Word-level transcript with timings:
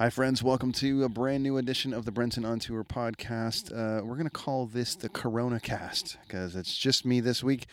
Hi, 0.00 0.08
friends. 0.08 0.42
Welcome 0.42 0.72
to 0.72 1.04
a 1.04 1.10
brand 1.10 1.42
new 1.42 1.58
edition 1.58 1.92
of 1.92 2.06
the 2.06 2.10
Brenton 2.10 2.42
on 2.46 2.58
Tour 2.58 2.84
podcast. 2.84 3.70
Uh, 3.70 4.02
we're 4.02 4.14
going 4.14 4.24
to 4.24 4.30
call 4.30 4.64
this 4.64 4.94
the 4.94 5.10
Corona 5.10 5.60
Cast 5.60 6.16
because 6.26 6.56
it's 6.56 6.74
just 6.74 7.04
me 7.04 7.20
this 7.20 7.44
week. 7.44 7.66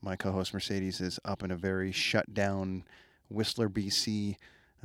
My 0.00 0.14
co 0.14 0.30
host 0.30 0.54
Mercedes 0.54 1.00
is 1.00 1.18
up 1.24 1.42
in 1.42 1.50
a 1.50 1.56
very 1.56 1.90
shut 1.90 2.32
down 2.32 2.84
Whistler, 3.28 3.68
BC, 3.68 4.36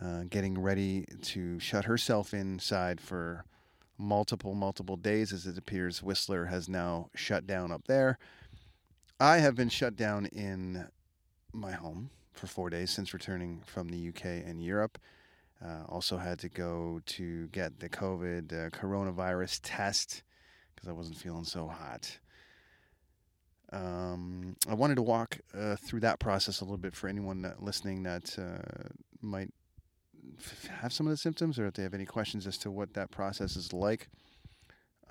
uh, 0.02 0.24
getting 0.28 0.60
ready 0.60 1.06
to 1.22 1.60
shut 1.60 1.86
herself 1.86 2.34
inside 2.34 3.00
for 3.00 3.46
multiple, 4.00 4.56
multiple 4.56 4.98
days 4.98 5.32
as 5.32 5.46
it 5.46 5.56
appears 5.56 6.02
Whistler 6.02 6.46
has 6.46 6.68
now 6.68 7.12
shut 7.14 7.46
down 7.46 7.72
up 7.72 7.86
there. 7.86 8.18
I 9.20 9.38
have 9.38 9.54
been 9.54 9.70
shut 9.70 9.96
down 9.96 10.26
in 10.26 10.88
my 11.54 11.74
home 11.74 12.10
for 12.34 12.48
four 12.48 12.72
days 12.72 12.90
since 12.90 13.14
returning 13.14 13.62
from 13.68 13.90
the 13.90 14.10
UK 14.10 14.26
and 14.26 14.64
Europe. 14.64 14.98
Uh, 15.64 15.84
also 15.90 16.18
had 16.18 16.38
to 16.38 16.50
go 16.50 17.02
to 17.06 17.48
get 17.48 17.80
the 17.80 17.90
COVID 17.90 18.54
uh, 18.54 18.70
coronavirus 18.70 19.60
test 19.64 20.22
because 20.76 20.88
I 20.88 20.92
wasn't 20.92 21.18
feeling 21.18 21.46
so 21.46 21.68
hot. 21.68 22.20
Um, 23.74 24.56
I 24.70 24.76
wanted 24.76 24.96
to 24.96 25.02
walk 25.02 25.40
uh, 25.58 25.76
through 25.78 26.02
that 26.02 26.20
process 26.20 26.62
a 26.62 26.64
little 26.64 26.78
bit 26.78 26.96
for 26.96 27.08
anyone 27.08 27.42
that 27.42 27.64
listening 27.64 28.04
that 28.04 28.38
uh, 28.38 28.90
might 29.20 29.52
f- 30.38 30.68
have 30.68 30.94
some 30.94 31.08
of 31.08 31.12
the 31.12 31.18
symptoms 31.18 31.58
or 31.58 31.66
if 31.66 31.74
they 31.74 31.84
have 31.84 31.96
any 31.96 32.06
questions 32.06 32.46
as 32.46 32.58
to 32.60 32.70
what 32.70 32.94
that 32.94 33.10
process 33.10 33.56
is 33.56 33.74
like. 33.74 34.10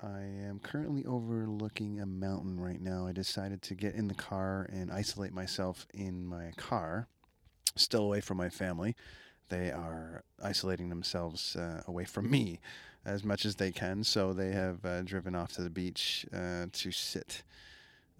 I 0.01 0.21
am 0.21 0.59
currently 0.63 1.05
overlooking 1.05 1.99
a 1.99 2.05
mountain 2.05 2.57
right 2.59 2.79
now. 2.79 3.05
I 3.05 3.11
decided 3.11 3.61
to 3.63 3.75
get 3.75 3.95
in 3.95 4.07
the 4.07 4.13
car 4.13 4.67
and 4.71 4.91
isolate 4.91 5.33
myself 5.33 5.87
in 5.93 6.25
my 6.25 6.51
car, 6.55 7.07
still 7.75 8.03
away 8.03 8.21
from 8.21 8.37
my 8.37 8.49
family 8.49 8.95
they 9.49 9.71
are 9.71 10.23
isolating 10.41 10.89
themselves 10.89 11.55
uh, 11.55 11.81
away 11.87 12.05
from 12.05 12.29
me 12.29 12.59
as 13.05 13.23
much 13.23 13.45
as 13.45 13.55
they 13.55 13.71
can. 13.71 14.03
So 14.03 14.33
they 14.33 14.51
have 14.51 14.85
uh, 14.85 15.01
driven 15.01 15.35
off 15.35 15.53
to 15.53 15.63
the 15.63 15.69
beach 15.69 16.25
uh, 16.33 16.65
to 16.71 16.91
sit 16.91 17.43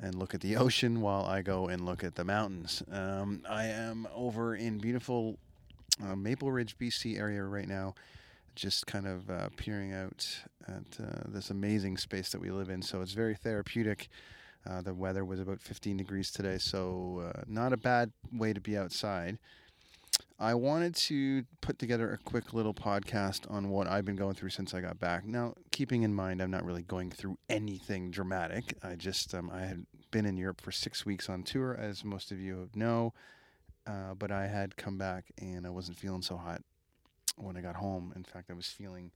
and 0.02 0.16
look 0.16 0.34
at 0.34 0.42
the 0.42 0.56
ocean 0.58 1.02
while 1.02 1.26
I 1.26 1.42
go 1.42 1.68
and 1.68 1.86
look 1.86 2.04
at 2.04 2.16
the 2.16 2.24
mountains. 2.24 2.82
Um, 2.92 3.44
I 3.50 3.66
am 3.66 4.08
over 4.16 4.56
in 4.56 4.78
beautiful 4.78 5.38
uh, 6.04 6.16
Maple 6.16 6.52
Ridge, 6.52 6.78
BC 6.78 7.20
area 7.20 7.44
right 7.44 7.68
now. 7.68 7.96
Just 8.56 8.88
kind 8.88 9.06
of 9.06 9.30
uh, 9.30 9.50
peering 9.56 9.94
out 9.94 10.28
at 10.68 11.00
uh, 11.00 11.24
this 11.28 11.52
amazing 11.52 11.98
space 11.98 12.30
that 12.30 12.42
we 12.42 12.50
live 12.50 12.70
in. 12.70 12.82
So 12.82 13.02
it's 13.02 13.12
very 13.12 13.36
therapeutic. 13.36 14.08
the 14.84 14.96
weather 14.96 15.24
was 15.24 15.40
about 15.40 15.62
15 15.62 15.96
degrees 15.96 16.32
today, 16.32 16.58
so 16.58 17.32
not 17.48 17.72
a 17.72 17.78
bad 17.78 18.12
way 18.34 18.54
to 18.54 18.60
be 18.60 18.76
outside. 18.76 19.38
I 20.40 20.54
wanted 20.54 20.94
to 20.96 21.46
put 21.62 21.80
together 21.80 22.12
a 22.12 22.18
quick 22.20 22.54
little 22.54 22.74
podcast 22.74 23.50
on 23.52 23.70
what 23.70 23.88
I've 23.88 24.06
been 24.06 24.16
going 24.16 24.36
through 24.36 24.52
since 24.52 24.76
I 24.76 24.82
got 24.82 25.00
back. 25.00 25.26
Now, 25.26 25.56
keeping 25.72 26.04
in 26.04 26.14
mind, 26.14 26.42
I'm 26.42 26.52
not 26.52 26.64
really 26.64 26.84
going 26.84 27.10
through 27.10 27.40
anything 27.50 28.12
dramatic. 28.12 28.76
I 28.84 28.94
just 28.94 29.34
um, 29.34 29.50
I 29.52 29.62
had 29.62 29.88
been 30.12 30.28
in 30.28 30.38
Europe 30.38 30.62
for 30.62 30.72
six 30.72 31.08
weeks 31.08 31.28
on 31.28 31.42
tour, 31.42 31.76
as 31.76 32.06
most 32.06 32.32
of 32.32 32.40
you 32.40 32.70
know, 32.76 33.14
uh, 33.88 34.14
but 34.14 34.32
I 34.32 34.46
had 34.46 34.78
come 34.78 35.00
back 35.00 35.26
and 35.40 35.66
I 35.66 35.72
wasn't 35.72 35.98
feeling 35.98 36.22
so 36.22 36.38
hot 36.38 36.62
when 37.36 37.58
I 37.58 37.62
got 37.62 37.76
home. 37.76 38.14
In 38.16 38.24
fact, 38.24 38.52
I 38.52 38.54
was 38.54 38.68
feeling 38.68 39.12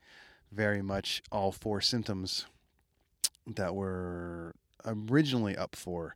very 0.51 0.81
much 0.81 1.21
all 1.31 1.51
four 1.51 1.81
symptoms 1.81 2.47
that 3.45 3.75
were 3.75 4.55
originally 4.85 5.55
up 5.55 5.75
for 5.75 6.15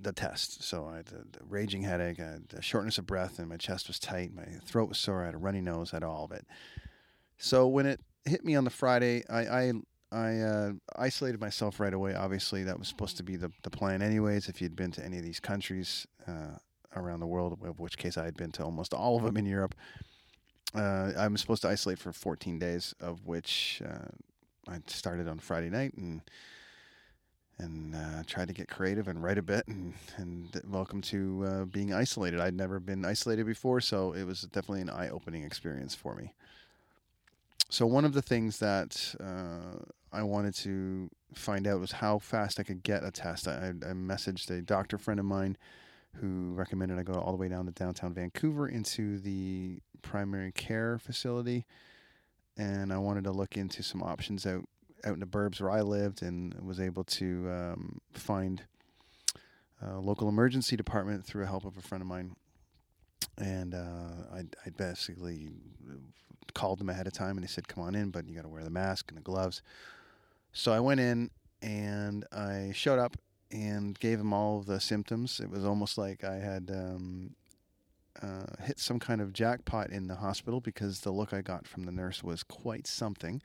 the 0.00 0.12
test. 0.12 0.62
So 0.62 0.86
I 0.86 0.96
had 0.98 1.10
a, 1.12 1.44
raging 1.48 1.82
headache, 1.82 2.20
I 2.20 2.32
had 2.32 2.64
shortness 2.64 2.98
of 2.98 3.06
breath, 3.06 3.38
and 3.38 3.48
my 3.48 3.56
chest 3.56 3.88
was 3.88 3.98
tight. 3.98 4.34
My 4.34 4.44
throat 4.64 4.88
was 4.88 4.98
sore. 4.98 5.22
I 5.22 5.26
had 5.26 5.34
a 5.34 5.38
runny 5.38 5.60
nose. 5.60 5.92
I 5.92 5.96
had 5.96 6.04
all 6.04 6.24
of 6.24 6.32
it. 6.32 6.46
So 7.38 7.66
when 7.66 7.86
it 7.86 8.00
hit 8.24 8.44
me 8.44 8.54
on 8.54 8.64
the 8.64 8.70
Friday, 8.70 9.24
I 9.28 9.46
I, 9.46 9.72
I 10.12 10.40
uh, 10.40 10.72
isolated 10.96 11.40
myself 11.40 11.80
right 11.80 11.92
away. 11.92 12.14
Obviously, 12.14 12.64
that 12.64 12.78
was 12.78 12.88
supposed 12.88 13.16
to 13.18 13.22
be 13.22 13.36
the, 13.36 13.50
the 13.62 13.70
plan, 13.70 14.02
anyways. 14.02 14.48
If 14.48 14.62
you'd 14.62 14.76
been 14.76 14.92
to 14.92 15.04
any 15.04 15.18
of 15.18 15.24
these 15.24 15.40
countries 15.40 16.06
uh, 16.26 16.56
around 16.96 17.20
the 17.20 17.26
world, 17.26 17.58
of 17.64 17.80
which 17.80 17.98
case 17.98 18.16
I 18.16 18.24
had 18.24 18.36
been 18.36 18.52
to 18.52 18.64
almost 18.64 18.94
all 18.94 19.16
of 19.16 19.24
them 19.24 19.36
in 19.36 19.46
Europe, 19.46 19.74
uh, 20.74 21.12
I'm 21.16 21.36
supposed 21.36 21.62
to 21.62 21.68
isolate 21.68 21.98
for 21.98 22.12
14 22.12 22.58
days, 22.58 22.94
of 23.00 23.26
which 23.26 23.82
uh, 23.84 24.08
I 24.68 24.80
started 24.86 25.28
on 25.28 25.38
Friday 25.38 25.70
night 25.70 25.94
and 25.94 26.22
and 27.58 27.94
uh, 27.94 28.22
tried 28.26 28.48
to 28.48 28.54
get 28.54 28.68
creative 28.68 29.08
and 29.08 29.22
write 29.22 29.38
a 29.38 29.42
bit 29.42 29.66
and, 29.68 29.94
and 30.16 30.60
welcome 30.66 31.00
to 31.00 31.44
uh, 31.46 31.64
being 31.64 31.94
isolated. 31.94 32.40
I'd 32.40 32.56
never 32.56 32.80
been 32.80 33.04
isolated 33.04 33.46
before, 33.46 33.80
so 33.80 34.12
it 34.12 34.24
was 34.24 34.42
definitely 34.42 34.82
an 34.82 34.90
eye 34.90 35.08
opening 35.08 35.44
experience 35.44 35.94
for 35.94 36.14
me. 36.14 36.32
So, 37.70 37.86
one 37.86 38.04
of 38.04 38.12
the 38.12 38.22
things 38.22 38.58
that 38.58 39.14
uh, 39.20 39.82
I 40.12 40.22
wanted 40.22 40.54
to 40.56 41.10
find 41.34 41.66
out 41.66 41.80
was 41.80 41.92
how 41.92 42.18
fast 42.18 42.60
I 42.60 42.62
could 42.62 42.82
get 42.82 43.04
a 43.04 43.10
test. 43.10 43.48
I, 43.48 43.68
I 43.68 43.92
messaged 43.92 44.50
a 44.50 44.62
doctor 44.62 44.98
friend 44.98 45.18
of 45.18 45.26
mine 45.26 45.56
who 46.20 46.52
recommended 46.52 46.98
I 46.98 47.02
go 47.02 47.14
all 47.14 47.32
the 47.32 47.38
way 47.38 47.48
down 47.48 47.66
to 47.66 47.72
downtown 47.72 48.14
Vancouver 48.14 48.68
into 48.68 49.18
the 49.18 49.80
primary 50.02 50.52
care 50.52 50.98
facility. 50.98 51.66
And 52.56 52.92
I 52.92 52.98
wanted 52.98 53.24
to 53.24 53.32
look 53.32 53.56
into 53.56 53.82
some 53.82 54.02
options 54.02 54.46
out 54.46 54.68
out 55.04 55.14
in 55.14 55.20
the 55.20 55.26
burbs 55.26 55.60
where 55.60 55.70
I 55.70 55.82
lived 55.82 56.22
and 56.22 56.54
was 56.62 56.80
able 56.80 57.04
to 57.04 57.48
um, 57.50 58.00
find 58.12 58.62
a 59.82 59.98
local 59.98 60.28
emergency 60.28 60.76
department 60.76 61.24
through 61.24 61.42
the 61.42 61.48
help 61.48 61.64
of 61.64 61.76
a 61.76 61.82
friend 61.82 62.02
of 62.02 62.08
mine. 62.08 62.36
And 63.38 63.74
uh, 63.74 64.34
I, 64.34 64.40
I 64.64 64.70
basically 64.76 65.48
called 66.54 66.78
them 66.78 66.88
ahead 66.88 67.06
of 67.06 67.12
time 67.12 67.36
and 67.36 67.42
they 67.42 67.48
said, 67.48 67.68
come 67.68 67.82
on 67.82 67.94
in, 67.94 68.10
but 68.10 68.28
you 68.28 68.34
got 68.34 68.42
to 68.42 68.48
wear 68.48 68.64
the 68.64 68.70
mask 68.70 69.06
and 69.10 69.18
the 69.18 69.22
gloves. 69.22 69.62
So 70.52 70.72
I 70.72 70.80
went 70.80 71.00
in 71.00 71.30
and 71.60 72.24
I 72.32 72.72
showed 72.74 72.98
up 72.98 73.16
and 73.50 73.98
gave 73.98 74.18
them 74.18 74.32
all 74.32 74.60
the 74.60 74.80
symptoms. 74.80 75.40
It 75.40 75.50
was 75.50 75.64
almost 75.64 75.98
like 75.98 76.24
I 76.24 76.36
had 76.36 76.70
um, 76.72 77.34
uh, 78.22 78.62
hit 78.62 78.78
some 78.78 78.98
kind 78.98 79.20
of 79.20 79.32
jackpot 79.32 79.90
in 79.90 80.06
the 80.06 80.16
hospital 80.16 80.60
because 80.60 81.00
the 81.00 81.10
look 81.10 81.32
I 81.32 81.40
got 81.40 81.66
from 81.66 81.84
the 81.84 81.92
nurse 81.92 82.22
was 82.22 82.42
quite 82.42 82.86
something 82.86 83.42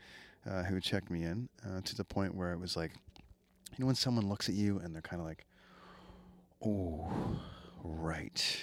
uh, 0.50 0.64
who 0.64 0.80
checked 0.80 1.10
me 1.10 1.24
in 1.24 1.48
uh, 1.66 1.82
to 1.84 1.96
the 1.96 2.04
point 2.04 2.34
where 2.36 2.52
it 2.54 2.60
was 2.60 2.76
like, 2.76 2.92
you 3.20 3.76
know, 3.80 3.86
when 3.86 3.96
someone 3.96 4.28
looks 4.28 4.50
at 4.50 4.56
you 4.56 4.80
and 4.80 4.94
they're 4.94 5.02
kind 5.02 5.22
of 5.22 5.28
like, 5.28 5.46
oh, 6.66 7.08
right. 7.84 8.60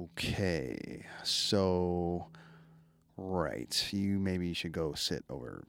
Okay. 0.00 1.04
So, 1.24 2.28
right. 3.16 3.88
You 3.90 4.18
maybe 4.18 4.54
should 4.54 4.72
go 4.72 4.94
sit 4.94 5.24
over. 5.28 5.64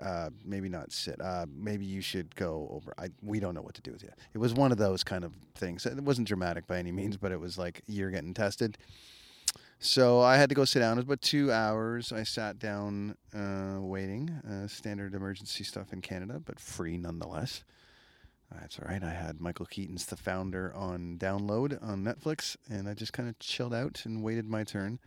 Uh, 0.00 0.30
maybe 0.44 0.68
not 0.68 0.92
sit. 0.92 1.20
Uh, 1.20 1.46
maybe 1.52 1.84
you 1.84 2.00
should 2.00 2.34
go 2.36 2.68
over. 2.70 2.94
I, 2.98 3.08
we 3.22 3.40
don't 3.40 3.54
know 3.54 3.62
what 3.62 3.74
to 3.74 3.82
do 3.82 3.92
with 3.92 4.02
you. 4.02 4.10
It 4.32 4.38
was 4.38 4.54
one 4.54 4.70
of 4.70 4.78
those 4.78 5.02
kind 5.02 5.24
of 5.24 5.32
things. 5.56 5.86
It 5.86 6.00
wasn't 6.02 6.28
dramatic 6.28 6.66
by 6.66 6.78
any 6.78 6.92
means, 6.92 7.16
but 7.16 7.32
it 7.32 7.40
was 7.40 7.58
like 7.58 7.82
you're 7.86 8.10
getting 8.10 8.34
tested. 8.34 8.78
So 9.78 10.20
I 10.20 10.36
had 10.36 10.48
to 10.48 10.54
go 10.54 10.64
sit 10.64 10.80
down. 10.80 10.92
It 10.92 11.00
was 11.00 11.04
about 11.04 11.20
two 11.20 11.52
hours. 11.52 12.12
I 12.12 12.22
sat 12.22 12.58
down 12.58 13.16
uh, 13.34 13.78
waiting. 13.80 14.30
Uh, 14.48 14.66
standard 14.66 15.14
emergency 15.14 15.64
stuff 15.64 15.92
in 15.92 16.00
Canada, 16.00 16.40
but 16.44 16.58
free 16.58 16.96
nonetheless. 16.96 17.64
That's 18.60 18.78
all 18.78 18.86
right. 18.88 19.02
I 19.02 19.10
had 19.10 19.40
Michael 19.40 19.66
Keaton's 19.66 20.06
The 20.06 20.16
Founder 20.16 20.72
on 20.74 21.16
download 21.18 21.82
on 21.82 22.04
Netflix, 22.04 22.56
and 22.70 22.88
I 22.88 22.94
just 22.94 23.12
kind 23.12 23.28
of 23.28 23.38
chilled 23.38 23.74
out 23.74 24.02
and 24.04 24.22
waited 24.22 24.48
my 24.48 24.64
turn. 24.64 25.00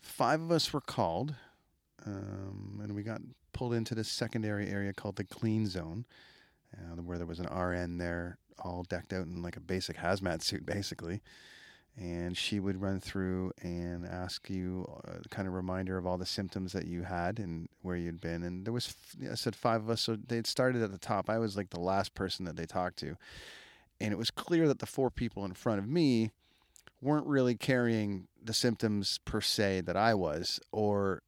Five 0.00 0.40
of 0.40 0.52
us 0.52 0.72
were 0.72 0.80
called, 0.80 1.34
um, 2.06 2.80
and 2.82 2.94
we 2.94 3.02
got 3.02 3.20
pulled 3.52 3.74
into 3.74 3.94
this 3.94 4.08
secondary 4.08 4.68
area 4.68 4.92
called 4.92 5.16
the 5.16 5.24
Clean 5.24 5.66
Zone, 5.66 6.06
uh, 6.74 7.02
where 7.02 7.18
there 7.18 7.26
was 7.26 7.40
an 7.40 7.46
RN 7.46 7.98
there, 7.98 8.38
all 8.58 8.84
decked 8.88 9.12
out 9.12 9.26
in 9.26 9.42
like 9.42 9.56
a 9.56 9.60
basic 9.60 9.96
hazmat 9.96 10.42
suit, 10.42 10.64
basically 10.64 11.22
and 11.98 12.36
she 12.36 12.60
would 12.60 12.80
run 12.80 13.00
through 13.00 13.52
and 13.62 14.06
ask 14.06 14.50
you 14.50 14.86
a 15.04 15.10
uh, 15.10 15.18
kind 15.30 15.48
of 15.48 15.54
reminder 15.54 15.96
of 15.96 16.06
all 16.06 16.18
the 16.18 16.26
symptoms 16.26 16.72
that 16.72 16.86
you 16.86 17.02
had 17.02 17.38
and 17.38 17.68
where 17.82 17.96
you'd 17.96 18.20
been. 18.20 18.42
And 18.42 18.66
there 18.66 18.72
was, 18.72 18.94
I 19.30 19.34
said, 19.34 19.56
five 19.56 19.82
of 19.82 19.90
us. 19.90 20.02
So 20.02 20.16
they'd 20.16 20.46
started 20.46 20.82
at 20.82 20.92
the 20.92 20.98
top. 20.98 21.30
I 21.30 21.38
was 21.38 21.56
like 21.56 21.70
the 21.70 21.80
last 21.80 22.14
person 22.14 22.44
that 22.44 22.56
they 22.56 22.66
talked 22.66 22.98
to. 22.98 23.16
And 23.98 24.12
it 24.12 24.18
was 24.18 24.30
clear 24.30 24.68
that 24.68 24.80
the 24.80 24.86
four 24.86 25.10
people 25.10 25.44
in 25.46 25.54
front 25.54 25.78
of 25.78 25.88
me 25.88 26.32
weren't 27.00 27.26
really 27.26 27.54
carrying 27.54 28.28
the 28.42 28.52
symptoms 28.52 29.18
per 29.24 29.40
se 29.40 29.82
that 29.82 29.96
I 29.96 30.12
was, 30.12 30.60
or 30.72 31.22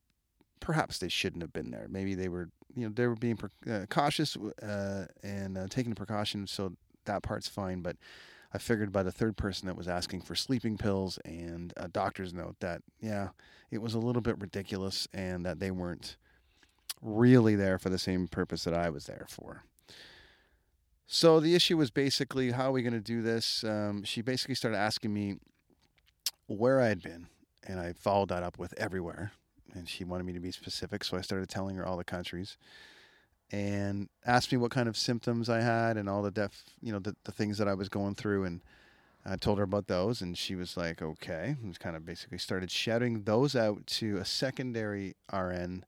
perhaps 0.60 0.98
they 0.98 1.08
shouldn't 1.08 1.42
have 1.42 1.52
been 1.52 1.70
there. 1.70 1.86
Maybe 1.88 2.14
they 2.14 2.28
were, 2.28 2.50
you 2.74 2.86
know, 2.86 2.92
they 2.94 3.06
were 3.06 3.14
being 3.14 3.38
uh, 3.70 3.86
cautious 3.88 4.36
uh, 4.62 5.06
and 5.22 5.56
uh, 5.56 5.66
taking 5.68 5.90
the 5.90 5.96
precautions, 5.96 6.50
so 6.50 6.74
that 7.06 7.22
part's 7.22 7.48
fine. 7.48 7.80
But 7.80 7.96
I 8.52 8.58
figured 8.58 8.92
by 8.92 9.02
the 9.02 9.12
third 9.12 9.36
person 9.36 9.66
that 9.66 9.76
was 9.76 9.88
asking 9.88 10.22
for 10.22 10.34
sleeping 10.34 10.78
pills 10.78 11.18
and 11.24 11.72
a 11.76 11.88
doctor's 11.88 12.32
note 12.32 12.56
that, 12.60 12.82
yeah, 13.00 13.28
it 13.70 13.78
was 13.78 13.94
a 13.94 13.98
little 13.98 14.22
bit 14.22 14.40
ridiculous 14.40 15.06
and 15.12 15.44
that 15.44 15.60
they 15.60 15.70
weren't 15.70 16.16
really 17.02 17.54
there 17.54 17.78
for 17.78 17.90
the 17.90 17.98
same 17.98 18.26
purpose 18.26 18.64
that 18.64 18.74
I 18.74 18.88
was 18.88 19.04
there 19.04 19.26
for. 19.28 19.64
So 21.06 21.40
the 21.40 21.54
issue 21.54 21.76
was 21.76 21.90
basically 21.90 22.50
how 22.50 22.68
are 22.68 22.72
we 22.72 22.82
going 22.82 22.92
to 22.94 23.00
do 23.00 23.22
this? 23.22 23.64
Um, 23.64 24.02
she 24.04 24.22
basically 24.22 24.54
started 24.54 24.78
asking 24.78 25.12
me 25.12 25.36
where 26.46 26.80
I 26.80 26.88
had 26.88 27.02
been, 27.02 27.28
and 27.66 27.78
I 27.78 27.92
followed 27.92 28.30
that 28.30 28.42
up 28.42 28.58
with 28.58 28.74
everywhere. 28.78 29.32
And 29.74 29.86
she 29.86 30.04
wanted 30.04 30.24
me 30.24 30.32
to 30.32 30.40
be 30.40 30.50
specific, 30.50 31.04
so 31.04 31.18
I 31.18 31.20
started 31.20 31.50
telling 31.50 31.76
her 31.76 31.86
all 31.86 31.98
the 31.98 32.04
countries 32.04 32.56
and 33.50 34.08
asked 34.26 34.52
me 34.52 34.58
what 34.58 34.70
kind 34.70 34.88
of 34.88 34.96
symptoms 34.96 35.48
I 35.48 35.60
had 35.60 35.96
and 35.96 36.08
all 36.08 36.22
the 36.22 36.30
def, 36.30 36.64
you 36.82 36.92
know, 36.92 36.98
the, 36.98 37.16
the 37.24 37.32
things 37.32 37.58
that 37.58 37.68
I 37.68 37.74
was 37.74 37.88
going 37.88 38.14
through. 38.14 38.44
And 38.44 38.60
I 39.24 39.36
told 39.36 39.58
her 39.58 39.64
about 39.64 39.86
those, 39.86 40.20
and 40.20 40.36
she 40.36 40.54
was 40.54 40.76
like, 40.76 41.00
okay. 41.00 41.56
And 41.62 41.78
kind 41.78 41.96
of 41.96 42.04
basically 42.04 42.38
started 42.38 42.70
shouting 42.70 43.22
those 43.22 43.56
out 43.56 43.86
to 43.86 44.18
a 44.18 44.24
secondary 44.24 45.16
RN 45.32 45.84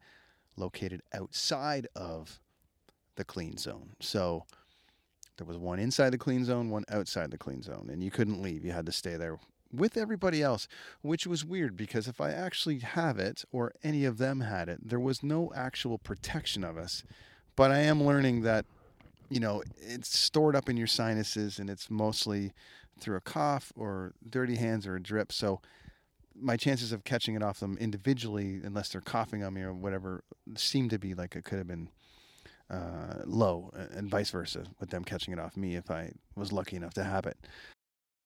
located 0.56 1.02
outside 1.12 1.86
of 1.94 2.40
the 3.16 3.24
clean 3.24 3.56
zone. 3.56 3.90
So 4.00 4.44
there 5.36 5.46
was 5.46 5.58
one 5.58 5.78
inside 5.78 6.10
the 6.10 6.18
clean 6.18 6.44
zone, 6.44 6.70
one 6.70 6.84
outside 6.90 7.30
the 7.30 7.38
clean 7.38 7.62
zone, 7.62 7.88
and 7.90 8.02
you 8.02 8.10
couldn't 8.10 8.42
leave. 8.42 8.64
You 8.64 8.72
had 8.72 8.86
to 8.86 8.92
stay 8.92 9.16
there 9.16 9.38
with 9.72 9.96
everybody 9.96 10.42
else, 10.42 10.66
which 11.02 11.26
was 11.26 11.44
weird 11.44 11.76
because 11.76 12.08
if 12.08 12.20
I 12.20 12.32
actually 12.32 12.78
have 12.78 13.18
it 13.18 13.44
or 13.52 13.72
any 13.82 14.04
of 14.04 14.18
them 14.18 14.40
had 14.40 14.68
it, 14.68 14.80
there 14.86 15.00
was 15.00 15.22
no 15.22 15.52
actual 15.54 15.98
protection 15.98 16.64
of 16.64 16.76
us 16.76 17.04
but 17.56 17.70
I 17.70 17.80
am 17.80 18.04
learning 18.04 18.42
that, 18.42 18.64
you 19.28 19.40
know, 19.40 19.62
it's 19.78 20.16
stored 20.16 20.56
up 20.56 20.68
in 20.68 20.76
your 20.76 20.86
sinuses 20.86 21.58
and 21.58 21.70
it's 21.70 21.90
mostly 21.90 22.52
through 23.00 23.16
a 23.16 23.20
cough 23.20 23.72
or 23.76 24.12
dirty 24.28 24.56
hands 24.56 24.86
or 24.86 24.96
a 24.96 25.02
drip. 25.02 25.32
So 25.32 25.60
my 26.34 26.56
chances 26.56 26.92
of 26.92 27.04
catching 27.04 27.34
it 27.34 27.42
off 27.42 27.60
them 27.60 27.76
individually, 27.78 28.60
unless 28.62 28.90
they're 28.90 29.00
coughing 29.00 29.42
on 29.44 29.54
me 29.54 29.62
or 29.62 29.72
whatever, 29.72 30.22
seem 30.56 30.88
to 30.88 30.98
be 30.98 31.14
like 31.14 31.36
it 31.36 31.44
could 31.44 31.58
have 31.58 31.66
been 31.66 31.88
uh, 32.70 33.22
low, 33.24 33.70
and 33.74 34.08
vice 34.08 34.30
versa 34.30 34.64
with 34.78 34.90
them 34.90 35.04
catching 35.04 35.32
it 35.32 35.40
off 35.40 35.56
me 35.56 35.74
if 35.74 35.90
I 35.90 36.12
was 36.36 36.52
lucky 36.52 36.76
enough 36.76 36.94
to 36.94 37.04
have 37.04 37.26
it. 37.26 37.36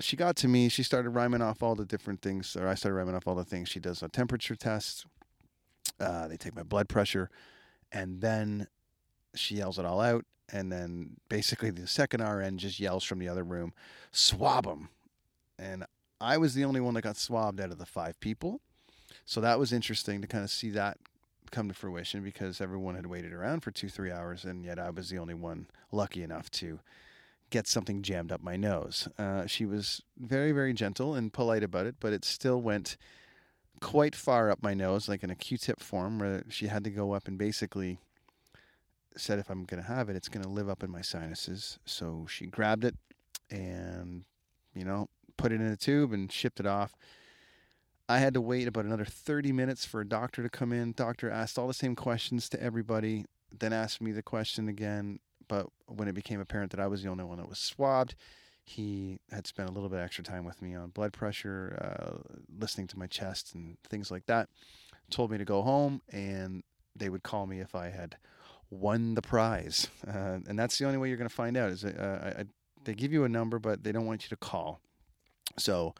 she 0.00 0.16
got 0.16 0.36
to 0.36 0.48
me. 0.48 0.68
She 0.68 0.82
started 0.82 1.10
rhyming 1.10 1.42
off 1.42 1.62
all 1.62 1.74
the 1.74 1.84
different 1.84 2.22
things, 2.22 2.56
or 2.56 2.66
I 2.66 2.74
started 2.74 2.96
rhyming 2.96 3.14
off 3.14 3.26
all 3.26 3.34
the 3.34 3.44
things. 3.44 3.68
She 3.68 3.80
does 3.80 4.02
a 4.02 4.08
temperature 4.08 4.56
test. 4.56 5.06
Uh, 5.98 6.28
they 6.28 6.36
take 6.36 6.54
my 6.54 6.62
blood 6.62 6.88
pressure, 6.88 7.30
and 7.92 8.20
then 8.20 8.66
she 9.34 9.56
yells 9.56 9.78
it 9.78 9.84
all 9.84 10.00
out. 10.00 10.24
And 10.52 10.72
then 10.72 11.16
basically 11.28 11.70
the 11.70 11.86
second 11.86 12.22
RN 12.22 12.58
just 12.58 12.80
yells 12.80 13.04
from 13.04 13.18
the 13.18 13.28
other 13.28 13.44
room, 13.44 13.72
"Swab 14.10 14.66
him!" 14.66 14.88
And 15.58 15.84
I 16.20 16.38
was 16.38 16.54
the 16.54 16.64
only 16.64 16.80
one 16.80 16.94
that 16.94 17.02
got 17.02 17.16
swabbed 17.16 17.60
out 17.60 17.70
of 17.70 17.78
the 17.78 17.86
five 17.86 18.18
people. 18.20 18.60
So 19.24 19.40
that 19.40 19.58
was 19.58 19.72
interesting 19.72 20.20
to 20.20 20.26
kind 20.26 20.42
of 20.42 20.50
see 20.50 20.70
that 20.70 20.98
come 21.50 21.68
to 21.68 21.74
fruition 21.74 22.22
because 22.22 22.60
everyone 22.60 22.94
had 22.94 23.06
waited 23.06 23.32
around 23.32 23.60
for 23.60 23.70
two, 23.70 23.88
three 23.88 24.10
hours, 24.10 24.44
and 24.44 24.64
yet 24.64 24.78
I 24.78 24.90
was 24.90 25.10
the 25.10 25.18
only 25.18 25.34
one 25.34 25.66
lucky 25.92 26.22
enough 26.22 26.50
to 26.52 26.80
get 27.50 27.66
something 27.66 28.02
jammed 28.02 28.32
up 28.32 28.42
my 28.42 28.56
nose. 28.56 29.08
Uh, 29.18 29.46
she 29.46 29.66
was 29.66 30.02
very, 30.18 30.52
very 30.52 30.72
gentle 30.72 31.14
and 31.14 31.32
polite 31.32 31.62
about 31.62 31.86
it, 31.86 31.96
but 32.00 32.12
it 32.12 32.24
still 32.24 32.60
went 32.60 32.96
quite 33.80 34.14
far 34.14 34.50
up 34.50 34.62
my 34.62 34.74
nose, 34.74 35.08
like 35.08 35.22
in 35.22 35.30
a 35.30 35.34
Q-tip 35.34 35.80
form, 35.80 36.18
where 36.18 36.44
she 36.48 36.68
had 36.68 36.84
to 36.84 36.90
go 36.90 37.12
up 37.12 37.26
and 37.26 37.36
basically 37.36 37.98
said, 39.16 39.38
if 39.38 39.50
I'm 39.50 39.64
going 39.64 39.82
to 39.82 39.88
have 39.88 40.08
it, 40.08 40.16
it's 40.16 40.28
going 40.28 40.44
to 40.44 40.48
live 40.50 40.68
up 40.68 40.82
in 40.82 40.90
my 40.90 41.02
sinuses. 41.02 41.78
So 41.84 42.26
she 42.28 42.46
grabbed 42.46 42.84
it 42.84 42.96
and, 43.50 44.24
you 44.74 44.84
know, 44.84 45.08
put 45.36 45.52
it 45.52 45.60
in 45.60 45.66
a 45.66 45.76
tube 45.76 46.12
and 46.12 46.30
shipped 46.30 46.60
it 46.60 46.66
off. 46.66 46.94
I 48.08 48.18
had 48.18 48.34
to 48.34 48.40
wait 48.40 48.66
about 48.66 48.84
another 48.84 49.04
30 49.04 49.52
minutes 49.52 49.84
for 49.84 50.00
a 50.00 50.08
doctor 50.08 50.42
to 50.42 50.48
come 50.48 50.72
in. 50.72 50.92
Doctor 50.92 51.30
asked 51.30 51.58
all 51.58 51.68
the 51.68 51.74
same 51.74 51.94
questions 51.94 52.48
to 52.50 52.62
everybody, 52.62 53.24
then 53.56 53.72
asked 53.72 54.00
me 54.00 54.12
the 54.12 54.22
question 54.22 54.68
again 54.68 55.20
but 55.50 55.66
when 55.86 56.06
it 56.06 56.14
became 56.14 56.40
apparent 56.40 56.70
that 56.70 56.78
I 56.78 56.86
was 56.86 57.02
the 57.02 57.08
only 57.08 57.24
one 57.24 57.38
that 57.38 57.48
was 57.48 57.58
swabbed, 57.58 58.14
he 58.62 59.18
had 59.32 59.48
spent 59.48 59.68
a 59.68 59.72
little 59.72 59.88
bit 59.88 59.98
extra 59.98 60.22
time 60.22 60.44
with 60.44 60.62
me 60.62 60.76
on 60.76 60.90
blood 60.90 61.12
pressure, 61.12 61.76
uh, 61.82 62.18
listening 62.56 62.86
to 62.86 62.98
my 62.98 63.08
chest 63.08 63.52
and 63.52 63.76
things 63.88 64.12
like 64.12 64.26
that. 64.26 64.48
Told 65.10 65.32
me 65.32 65.38
to 65.38 65.44
go 65.44 65.62
home, 65.62 66.02
and 66.12 66.62
they 66.94 67.08
would 67.08 67.24
call 67.24 67.48
me 67.48 67.58
if 67.58 67.74
I 67.74 67.88
had 67.88 68.16
won 68.70 69.14
the 69.14 69.22
prize. 69.22 69.88
Uh, 70.08 70.38
and 70.48 70.58
that's 70.58 70.78
the 70.78 70.86
only 70.86 70.98
way 70.98 71.08
you're 71.08 71.16
going 71.16 71.28
to 71.28 71.34
find 71.34 71.56
out. 71.56 71.70
Is 71.70 71.84
uh, 71.84 72.34
I, 72.36 72.40
I, 72.40 72.44
they 72.84 72.94
give 72.94 73.12
you 73.12 73.24
a 73.24 73.28
number, 73.28 73.58
but 73.58 73.82
they 73.82 73.90
don't 73.90 74.06
want 74.06 74.22
you 74.22 74.28
to 74.28 74.36
call. 74.36 74.80
So 75.58 75.94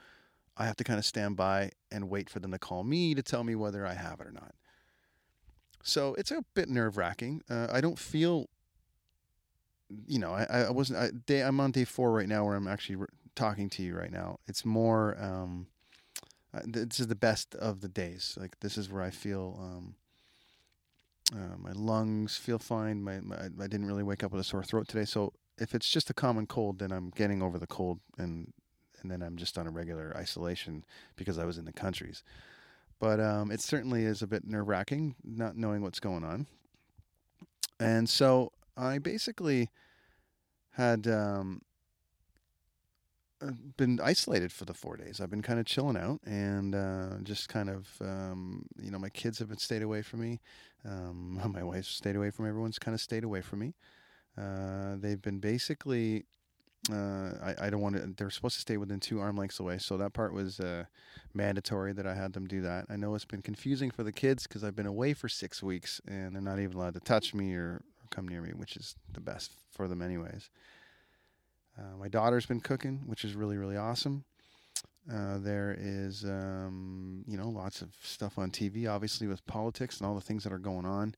I 0.57 0.67
have 0.67 0.77
to 0.77 0.85
kind 0.85 0.99
of 0.99 1.05
stand 1.05 1.37
by 1.37 1.73
and 1.91 2.09
wait 2.09 2.31
for 2.31 2.39
them 2.39 2.53
to 2.53 2.59
call 2.59 2.85
me 2.85 3.15
to 3.15 3.23
tell 3.23 3.43
me 3.43 3.57
whether 3.57 3.85
I 3.85 3.95
have 3.95 4.21
it 4.21 4.29
or 4.29 4.33
not. 4.33 4.55
So 5.83 6.15
it's 6.15 6.31
a 6.31 6.45
bit 6.55 6.69
nerve 6.69 6.97
wracking. 6.97 7.43
Uh, 7.51 7.67
I 7.71 7.81
don't 7.81 7.99
feel 7.99 8.49
you 10.07 10.19
know, 10.19 10.33
I, 10.33 10.45
I 10.45 10.71
wasn't. 10.71 10.99
I, 10.99 11.11
day, 11.27 11.43
I'm 11.43 11.61
on 11.61 11.73
day 11.73 11.85
four 11.85 12.13
right 12.13 12.29
now, 12.29 12.45
where 12.45 12.57
I'm 12.57 12.69
actually 12.69 12.97
re- 12.97 13.07
talking 13.35 13.69
to 13.71 13.83
you 13.83 13.97
right 13.97 14.13
now. 14.13 14.39
It's 14.47 14.65
more. 14.65 15.17
Um, 15.21 15.67
uh, 16.53 16.61
this 16.67 16.99
is 16.99 17.07
the 17.07 17.15
best 17.15 17.55
of 17.55 17.81
the 17.81 17.89
days. 17.89 18.37
Like 18.41 18.59
this 18.61 18.77
is 18.77 18.91
where 18.91 19.03
I 19.03 19.11
feel. 19.11 19.59
Um, 19.61 19.95
uh, 21.33 21.57
my 21.59 21.73
lungs 21.73 22.37
feel 22.37 22.59
fine. 22.59 23.05
My, 23.05 23.21
my, 23.21 23.37
I 23.37 23.69
didn't 23.69 23.87
really 23.87 24.03
wake 24.03 24.25
up 24.25 24.33
with 24.33 24.41
a 24.41 24.45
sore 24.45 24.65
throat 24.65 24.89
today. 24.89 25.05
So 25.05 25.33
if 25.59 25.77
it's 25.77 25.89
just 25.89 26.11
a 26.11 26.15
common 26.15 26.47
cold, 26.47 26.81
then 26.81 26.91
I'm 26.91 27.11
getting 27.11 27.41
over 27.41 27.59
the 27.59 27.69
cold, 27.69 28.01
and 28.19 28.53
and 29.01 29.11
then 29.11 29.23
I'm 29.23 29.37
just 29.37 29.57
on 29.59 29.67
a 29.67 29.71
regular 29.71 30.15
isolation 30.17 30.85
because 31.17 31.39
I 31.39 31.45
was 31.45 31.59
in 31.59 31.65
the 31.65 31.73
countries. 31.73 32.23
But 32.99 33.19
um, 33.19 33.51
it 33.51 33.63
certainly 33.63 34.05
is 34.05 34.21
a 34.23 34.27
bit 34.27 34.47
nerve 34.47 34.69
wracking 34.69 35.15
not 35.25 35.57
knowing 35.57 35.83
what's 35.83 36.01
going 36.01 36.23
on. 36.23 36.47
And 37.79 38.09
so 38.09 38.53
I 38.81 38.99
basically 38.99 39.71
had 40.73 41.07
um, 41.07 41.63
uh, 43.43 43.53
been 43.77 44.01
isolated 44.03 44.53
for 44.53 44.65
the 44.65 44.75
four 44.75 44.97
days. 44.97 45.21
I've 45.21 45.31
been 45.31 45.43
kind 45.43 45.61
of 45.61 45.67
chilling 45.67 45.97
out 45.97 46.21
and 46.25 46.75
uh, 46.75 47.19
just 47.23 47.49
kind 47.49 47.69
of, 47.69 47.89
um, 48.01 48.67
you 48.81 48.91
know, 48.91 48.99
my 48.99 49.11
kids 49.11 49.39
have 49.39 49.49
been 49.49 49.59
stayed 49.59 49.83
away 49.83 50.03
from 50.03 50.21
me. 50.21 50.41
Um, 50.85 51.41
my 51.53 51.63
wife's 51.63 51.89
stayed 51.89 52.17
away 52.17 52.31
from 52.31 52.49
everyone's 52.49 52.79
kind 52.79 52.95
of 52.95 53.01
stayed 53.01 53.25
away 53.25 53.43
from 53.43 53.61
me. 53.61 53.75
Uh, 54.39 54.97
they've 54.97 55.21
been 55.21 55.41
basically, 55.41 56.25
uh, 56.91 57.33
I, 57.43 57.67
I 57.67 57.71
don't 57.71 57.81
want 57.83 57.97
to, 57.97 58.15
they're 58.17 58.31
supposed 58.31 58.55
to 58.55 58.61
stay 58.63 58.79
within 58.79 59.01
two 59.01 59.21
arm 59.21 59.37
lengths 59.37 59.61
away. 59.61 59.77
So 59.79 59.99
that 59.99 60.15
part 60.15 60.33
was 60.33 60.59
uh, 60.59 60.85
mandatory 61.35 61.93
that 61.93 62.07
I 62.07 62.15
had 62.15 62.33
them 62.33 62.47
do 62.47 62.63
that. 62.63 62.87
I 62.89 62.97
know 62.97 63.15
it's 63.15 63.27
been 63.27 63.43
confusing 63.43 63.91
for 63.91 64.03
the 64.03 64.13
kids 64.13 64.47
because 64.47 64.65
I've 64.65 64.77
been 64.77 64.87
away 64.87 65.13
for 65.13 65.29
six 65.29 65.63
weeks 65.63 66.01
and 66.07 66.35
they're 66.35 66.43
not 66.43 66.59
even 66.59 66.77
allowed 66.77 66.95
to 66.95 67.01
touch 67.01 67.35
me 67.35 67.55
or, 67.55 67.83
come 68.11 68.29
near 68.29 68.43
me, 68.43 68.51
which 68.51 68.77
is 68.77 68.95
the 69.13 69.21
best 69.21 69.53
for 69.71 69.89
them, 69.89 70.03
anyways. 70.03 70.51
Uh, 71.79 71.97
my 71.99 72.09
daughter's 72.09 72.47
been 72.47 72.61
cooking, 72.61 73.03
which 73.07 73.25
is 73.25 73.35
really, 73.35 73.57
really 73.57 73.77
awesome. 73.77 74.25
Uh, 75.11 75.39
there 75.39 75.75
is, 75.79 76.25
um, 76.25 77.25
you 77.27 77.37
know, 77.37 77.49
lots 77.49 77.83
of 77.83 77.89
stuff 78.03 78.39
on 78.39 78.51
TV, 78.51 78.89
obviously, 78.89 79.27
with 79.27 79.45
politics 79.47 79.99
and 79.99 80.07
all 80.07 80.15
the 80.15 80.21
things 80.21 80.45
that 80.45 80.53
are 80.53 80.59
going 80.59 80.85
on. 80.87 81.15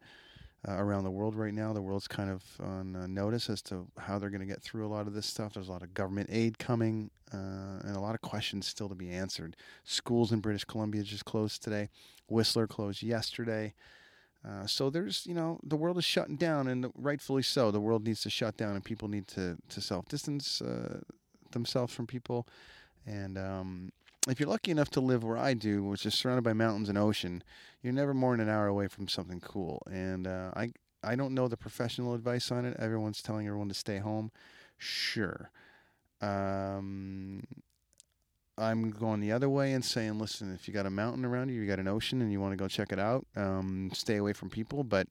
uh, 0.67 0.75
around 0.75 1.05
the 1.05 1.11
world 1.11 1.35
right 1.35 1.55
now. 1.55 1.73
The 1.73 1.83
world's 1.83 2.07
kind 2.09 2.31
of 2.31 2.43
on 2.61 2.95
uh, 2.95 3.07
notice 3.07 3.51
as 3.51 3.63
to 3.63 3.87
how 3.99 4.19
they're 4.19 4.31
going 4.31 4.41
to 4.41 4.47
get 4.47 4.63
through 4.63 4.87
a 4.87 4.89
lot 4.89 5.07
of 5.07 5.15
this 5.15 5.27
stuff. 5.27 5.55
There's 5.55 5.69
a 5.69 5.73
lot 5.73 5.83
of 5.83 5.95
government 5.95 6.31
aid 6.33 6.59
coming 6.59 7.11
uh, 7.33 7.81
and 7.85 7.97
a 7.97 8.01
lot 8.01 8.15
of 8.15 8.21
questions 8.21 8.67
still 8.67 8.89
to 8.89 8.95
be 8.95 9.11
answered. 9.11 9.57
Schools 9.85 10.33
in 10.33 10.41
British 10.41 10.65
Columbia 10.65 11.03
just 11.03 11.25
closed 11.25 11.63
today, 11.63 11.89
Whistler 12.29 12.67
closed 12.67 13.03
yesterday. 13.03 13.75
Uh, 14.47 14.67
so 14.67 14.91
there's, 14.91 15.25
you 15.27 15.35
know, 15.35 15.61
the 15.63 15.77
world 15.77 15.99
is 15.99 16.05
shutting 16.05 16.37
down, 16.37 16.67
and 16.67 16.91
rightfully 16.97 17.43
so. 17.43 17.71
The 17.71 17.81
world 17.81 18.05
needs 18.05 18.23
to 18.23 18.31
shut 18.31 18.57
down, 18.57 18.75
and 18.75 18.85
people 18.85 19.09
need 19.09 19.29
to 19.29 19.57
to 19.69 19.81
self 19.81 20.09
distance 20.09 20.61
uh, 20.61 21.01
themselves 21.53 21.95
from 21.95 22.07
people. 22.07 22.47
And 23.07 23.39
um, 23.39 23.93
if 24.29 24.41
you're 24.41 24.49
lucky 24.49 24.71
enough 24.71 24.91
to 24.91 25.01
live 25.01 25.23
where 25.25 25.39
I 25.39 25.55
do, 25.55 25.85
which 25.85 26.07
is 26.07 26.15
surrounded 26.15 26.43
by 26.43 26.53
mountains 26.53 26.89
and 26.89 26.99
ocean, 26.99 27.43
you're 27.83 27.93
never 27.93 28.15
more 28.15 28.37
than 28.37 28.49
an 28.49 28.55
hour 28.55 28.67
away 28.67 28.89
from 28.89 29.09
something 29.09 29.41
cool. 29.41 29.83
And 29.91 30.27
uh, 30.27 30.51
I 30.57 30.73
I 31.05 31.15
don't 31.17 31.35
know 31.35 31.49
the 31.49 31.57
professional 31.57 32.15
advice 32.15 32.51
on 32.51 32.65
it. 32.65 32.77
Everyone's 32.79 33.23
telling 33.23 33.47
everyone 33.47 33.69
to 33.69 33.75
stay 33.75 33.99
home. 33.99 34.31
Sure. 34.79 35.51
Um, 36.21 37.43
I'm 38.59 38.91
going 38.91 39.21
the 39.21 39.33
other 39.33 39.49
way 39.49 39.73
and 39.73 39.85
saying, 39.85 40.19
listen, 40.19 40.55
if 40.55 40.69
you 40.69 40.75
got 40.75 40.87
a 40.87 40.91
mountain 40.91 41.25
around 41.25 41.49
you, 41.49 41.61
you 41.61 41.67
got 41.67 41.79
an 41.79 41.89
ocean, 41.89 42.21
and 42.21 42.31
you 42.31 42.41
want 42.41 42.53
to 42.53 42.57
go 42.57 42.69
check 42.69 42.93
it 42.93 42.99
out, 42.99 43.27
um, 43.35 43.91
stay 43.95 44.17
away 44.17 44.33
from 44.33 44.51
people. 44.51 44.85
But 44.85 45.09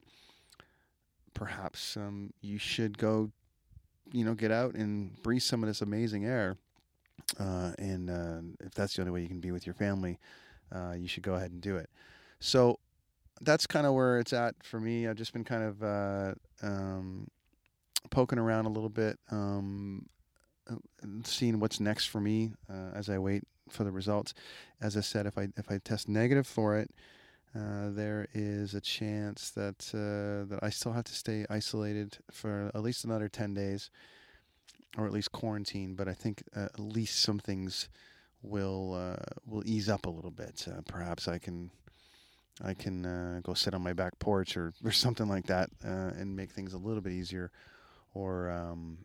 perhaps 1.33 1.97
um, 1.97 2.31
you 2.41 2.57
should 2.57 2.97
go, 2.97 3.31
you 4.11 4.23
know, 4.23 4.35
get 4.35 4.51
out 4.51 4.75
and 4.75 5.21
breathe 5.23 5.41
some 5.41 5.63
of 5.63 5.67
this 5.67 5.81
amazing 5.81 6.25
air. 6.25 6.57
Uh, 7.39 7.71
and 7.79 8.09
uh, 8.09 8.65
if 8.65 8.73
that's 8.73 8.95
the 8.95 9.01
only 9.01 9.11
way 9.11 9.21
you 9.21 9.27
can 9.27 9.39
be 9.39 9.51
with 9.51 9.65
your 9.65 9.75
family, 9.75 10.19
uh, 10.73 10.93
you 10.97 11.07
should 11.07 11.23
go 11.23 11.35
ahead 11.35 11.51
and 11.51 11.61
do 11.61 11.77
it. 11.77 11.89
So 12.39 12.79
that's 13.41 13.65
kind 13.65 13.87
of 13.87 13.93
where 13.93 14.19
it's 14.19 14.33
at 14.33 14.55
for 14.63 14.79
me. 14.79 15.07
I've 15.07 15.15
just 15.15 15.33
been 15.33 15.43
kind 15.43 15.63
of 15.63 15.83
uh, 15.83 16.33
um, 16.61 17.27
poking 18.09 18.39
around 18.39 18.65
a 18.65 18.69
little 18.69 18.89
bit. 18.89 19.17
Um, 19.31 20.05
seeing 21.23 21.59
what's 21.59 21.79
next 21.79 22.05
for 22.05 22.21
me 22.21 22.53
uh, 22.69 22.91
as 22.95 23.09
I 23.09 23.17
wait 23.17 23.43
for 23.69 23.83
the 23.83 23.91
results. 23.91 24.33
As 24.81 24.97
I 24.97 25.01
said, 25.01 25.25
if 25.25 25.37
I 25.37 25.49
if 25.57 25.71
I 25.71 25.79
test 25.79 26.07
negative 26.09 26.47
for 26.47 26.77
it, 26.77 26.91
uh, 27.55 27.89
there 27.89 28.27
is 28.33 28.73
a 28.73 28.81
chance 28.81 29.51
that 29.51 29.91
uh, 29.93 30.49
that 30.49 30.59
I 30.61 30.69
still 30.69 30.93
have 30.93 31.05
to 31.05 31.13
stay 31.13 31.45
isolated 31.49 32.17
for 32.31 32.71
at 32.73 32.81
least 32.81 33.05
another 33.05 33.29
ten 33.29 33.53
days, 33.53 33.89
or 34.97 35.05
at 35.05 35.13
least 35.13 35.31
quarantine. 35.31 35.95
But 35.95 36.07
I 36.07 36.13
think 36.13 36.43
uh, 36.55 36.65
at 36.65 36.79
least 36.79 37.21
some 37.21 37.39
things 37.39 37.89
will 38.41 38.93
uh, 38.93 39.23
will 39.45 39.63
ease 39.65 39.89
up 39.89 40.05
a 40.05 40.09
little 40.09 40.31
bit. 40.31 40.67
perhaps 40.87 41.27
I 41.27 41.37
can. 41.37 41.71
I 42.63 42.75
can 42.75 43.41
go 43.43 43.55
sit 43.55 43.73
on 43.73 43.81
my 43.81 43.93
back 43.93 44.19
porch 44.19 44.55
or, 44.55 44.73
or 44.83 44.91
something 44.91 45.27
like 45.27 45.47
that 45.47 45.69
and 45.81 46.35
make 46.35 46.51
things 46.51 46.73
a 46.73 46.77
little 46.77 47.01
bit 47.01 47.13
easier, 47.13 47.49
or 48.13 48.51
um, 48.51 48.99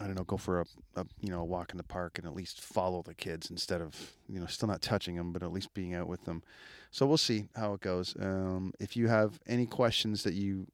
I 0.00 0.06
don't 0.06 0.16
know, 0.16 0.24
go 0.24 0.38
for 0.38 0.60
a, 0.60 0.66
a, 0.96 1.06
you 1.20 1.30
know 1.30 1.40
a 1.40 1.44
walk 1.44 1.72
in 1.72 1.76
the 1.76 1.84
park 1.84 2.18
and 2.18 2.26
at 2.26 2.34
least 2.34 2.60
follow 2.60 3.02
the 3.02 3.14
kids 3.14 3.50
instead 3.50 3.82
of 3.82 4.12
you 4.28 4.40
know 4.40 4.46
still 4.46 4.68
not 4.68 4.80
touching 4.82 5.16
them, 5.16 5.32
but 5.32 5.42
at 5.42 5.52
least 5.52 5.74
being 5.74 5.94
out 5.94 6.08
with 6.08 6.24
them. 6.24 6.42
So 6.90 7.06
we'll 7.06 7.18
see 7.18 7.48
how 7.54 7.74
it 7.74 7.80
goes. 7.80 8.16
Um, 8.18 8.72
if 8.80 8.96
you 8.96 9.08
have 9.08 9.38
any 9.46 9.66
questions 9.66 10.22
that 10.24 10.34
you 10.34 10.66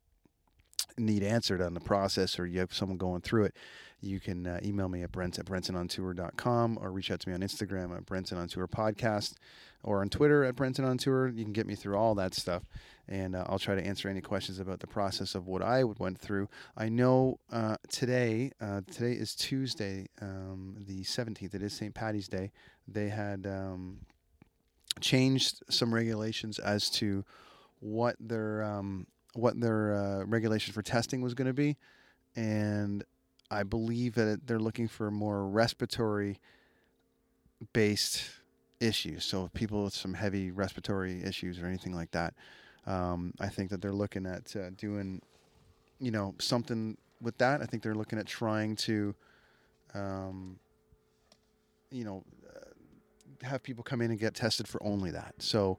need 0.99 1.23
answered 1.23 1.61
on 1.61 1.75
the 1.75 1.81
process 1.81 2.39
or 2.39 2.47
you 2.47 2.61
have 2.61 2.73
someone 2.73 2.99
going 2.99 3.21
through 3.21 3.45
it, 3.45 3.57
you 4.01 4.21
can 4.21 4.47
uh, 4.47 4.61
email 4.63 4.89
me 4.89 5.03
at 5.03 5.13
brent 5.13 5.39
at 5.39 5.47
brentonontour.com 5.47 6.79
or 6.81 6.91
reach 6.91 7.11
out 7.11 7.21
to 7.21 7.29
me 7.29 7.35
on 7.35 7.41
Instagram 7.41 7.97
at 7.97 8.07
Brenton 8.07 8.39
on 8.39 8.49
Tour 8.49 8.69
Podcast 8.69 9.35
or 9.83 10.01
on 10.01 10.09
Twitter 10.09 10.45
at 10.45 10.57
Brenton 10.57 10.85
on 10.85 10.99
Tour. 10.99 11.29
You 11.29 11.45
can 11.45 11.53
get 11.53 11.67
me 11.67 11.75
through 11.75 11.97
all 11.97 12.15
that 12.17 12.35
stuff 12.35 12.65
and 13.09 13.37
uh, 13.37 13.45
I'll 13.49 13.59
try 13.59 13.75
to 13.75 13.85
answer 13.85 14.09
any 14.09 14.21
questions 14.21 14.59
about 14.59 14.81
the 14.81 14.87
process 14.87 15.35
of 15.35 15.47
what 15.47 15.63
I 15.63 15.85
went 15.85 16.19
through. 16.19 16.49
I 16.77 16.89
know 16.89 17.39
uh, 17.53 17.77
today, 17.89 18.53
uh, 18.61 18.83
today 18.91 19.13
is 19.13 19.35
Tuesday, 19.35 20.09
um, 20.21 20.77
the 20.87 21.03
17th. 21.03 21.55
It 21.55 21.63
is 21.63 21.73
St. 21.73 21.95
Patty's 21.95 22.29
Day. 22.29 22.53
They 22.89 23.09
had 23.09 23.47
um, 23.47 24.01
changed 25.01 25.63
some 25.71 25.95
regulations 25.95 26.59
as 26.59 26.91
to 26.91 27.25
what 27.81 28.17
their 28.19 28.63
um, 28.63 29.07
what 29.37 29.61
their 29.61 29.95
uh, 29.95 30.25
regulations 30.25 30.75
for 30.75 30.83
testing 30.83 31.21
was 31.23 31.35
going 31.35 31.47
to 31.47 31.55
be, 31.55 31.77
and 32.35 33.05
I 33.51 33.63
believe 33.63 34.15
that 34.15 34.47
they're 34.47 34.59
looking 34.59 34.89
for 34.89 35.11
more 35.11 35.47
respiratory 35.47 36.41
based 37.73 38.25
issues. 38.81 39.25
So 39.25 39.49
people 39.55 39.85
with 39.85 39.95
some 39.95 40.15
heavy 40.15 40.51
respiratory 40.51 41.23
issues 41.23 41.59
or 41.59 41.67
anything 41.67 41.95
like 41.95 42.11
that. 42.13 42.35
Um, 42.87 43.33
I 43.41 43.49
think 43.49 43.71
that 43.71 43.81
they're 43.81 43.93
looking 43.93 44.27
at 44.27 44.55
uh, 44.55 44.71
doing, 44.77 45.21
you 45.99 46.11
know, 46.11 46.35
something 46.39 46.97
with 47.21 47.39
that. 47.39 47.63
I 47.63 47.67
think 47.67 47.83
they're 47.83 47.95
looking 47.95 48.19
at 48.19 48.27
trying 48.27 48.77
to, 48.77 49.15
um, 49.95 50.59
you 51.91 52.05
know, 52.05 52.23
uh, 52.49 53.47
have 53.47 53.63
people 53.63 53.83
come 53.83 54.01
in 54.03 54.11
and 54.11 54.21
get 54.21 54.35
tested 54.35 54.69
for 54.69 54.83
only 54.83 55.11
that. 55.11 55.35
So 55.39 55.79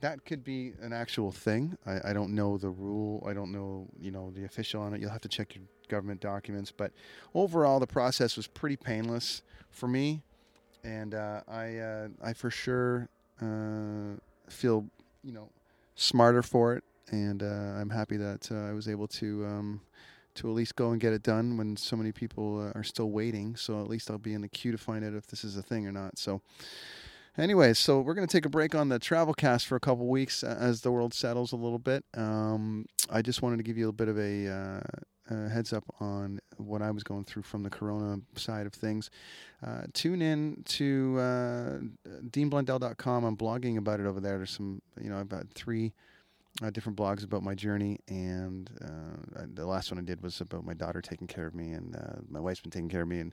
that 0.00 0.24
could 0.24 0.44
be 0.44 0.72
an 0.80 0.92
actual 0.92 1.32
thing. 1.32 1.76
I, 1.86 2.10
I 2.10 2.12
don't 2.12 2.34
know 2.34 2.56
the 2.56 2.70
rule. 2.70 3.24
I 3.28 3.32
don't 3.32 3.52
know, 3.52 3.86
you 4.00 4.10
know, 4.10 4.30
the 4.30 4.44
official 4.44 4.80
on 4.82 4.94
it. 4.94 5.00
You'll 5.00 5.10
have 5.10 5.20
to 5.22 5.28
check 5.28 5.54
your 5.54 5.64
government 5.88 6.20
documents. 6.20 6.70
But 6.70 6.92
overall, 7.34 7.80
the 7.80 7.86
process 7.86 8.36
was 8.36 8.46
pretty 8.46 8.76
painless 8.76 9.42
for 9.70 9.88
me, 9.88 10.22
and 10.84 11.14
uh, 11.14 11.42
I, 11.48 11.78
uh, 11.78 12.08
I 12.22 12.32
for 12.32 12.50
sure 12.50 13.08
uh, 13.42 14.18
feel, 14.48 14.86
you 15.24 15.32
know, 15.32 15.48
smarter 15.96 16.42
for 16.42 16.74
it, 16.74 16.84
and 17.10 17.42
uh, 17.42 17.46
I'm 17.46 17.90
happy 17.90 18.16
that 18.18 18.50
uh, 18.52 18.70
I 18.70 18.72
was 18.72 18.88
able 18.88 19.08
to 19.08 19.44
um, 19.46 19.80
to 20.34 20.48
at 20.48 20.54
least 20.54 20.76
go 20.76 20.92
and 20.92 21.00
get 21.00 21.12
it 21.12 21.24
done 21.24 21.56
when 21.56 21.76
so 21.76 21.96
many 21.96 22.12
people 22.12 22.60
uh, 22.60 22.78
are 22.78 22.84
still 22.84 23.10
waiting. 23.10 23.56
So 23.56 23.80
at 23.80 23.88
least 23.88 24.10
I'll 24.10 24.18
be 24.18 24.34
in 24.34 24.42
the 24.42 24.48
queue 24.48 24.70
to 24.70 24.78
find 24.78 25.04
out 25.04 25.14
if 25.14 25.26
this 25.26 25.42
is 25.42 25.56
a 25.56 25.62
thing 25.62 25.86
or 25.86 25.92
not. 25.92 26.18
So. 26.18 26.40
Anyways, 27.38 27.78
so 27.78 28.00
we're 28.00 28.14
going 28.14 28.26
to 28.26 28.32
take 28.32 28.46
a 28.46 28.48
break 28.48 28.74
on 28.74 28.88
the 28.88 28.98
travel 28.98 29.32
cast 29.32 29.68
for 29.68 29.76
a 29.76 29.80
couple 29.80 30.08
weeks 30.08 30.42
as 30.42 30.80
the 30.80 30.90
world 30.90 31.14
settles 31.14 31.52
a 31.52 31.56
little 31.56 31.78
bit. 31.78 32.04
Um, 32.14 32.86
I 33.08 33.22
just 33.22 33.42
wanted 33.42 33.58
to 33.58 33.62
give 33.62 33.78
you 33.78 33.88
a 33.88 33.92
bit 33.92 34.08
of 34.08 34.18
a, 34.18 34.48
uh, 34.48 34.80
a, 35.30 35.48
heads 35.48 35.72
up 35.72 35.84
on 36.00 36.40
what 36.56 36.82
I 36.82 36.90
was 36.90 37.04
going 37.04 37.22
through 37.22 37.42
from 37.42 37.62
the 37.62 37.70
corona 37.70 38.20
side 38.34 38.66
of 38.66 38.72
things. 38.72 39.10
Uh, 39.64 39.82
tune 39.92 40.20
in 40.20 40.64
to 40.64 41.16
uh, 41.20 41.78
deanblundell.com. 42.28 43.24
I'm 43.24 43.36
blogging 43.36 43.78
about 43.78 44.00
it 44.00 44.06
over 44.06 44.18
there. 44.18 44.38
There's 44.38 44.50
some, 44.50 44.82
you 45.00 45.08
know, 45.08 45.20
about 45.20 45.46
three 45.54 45.92
uh, 46.60 46.70
different 46.70 46.98
blogs 46.98 47.22
about 47.22 47.44
my 47.44 47.54
journey, 47.54 48.00
and 48.08 48.68
uh, 48.84 49.42
the 49.54 49.64
last 49.64 49.92
one 49.92 50.00
I 50.00 50.02
did 50.02 50.24
was 50.24 50.40
about 50.40 50.64
my 50.64 50.74
daughter 50.74 51.00
taking 51.00 51.28
care 51.28 51.46
of 51.46 51.54
me, 51.54 51.70
and 51.70 51.94
uh, 51.94 52.16
my 52.28 52.40
wife's 52.40 52.62
been 52.62 52.72
taking 52.72 52.88
care 52.88 53.02
of 53.02 53.08
me, 53.08 53.20
and 53.20 53.32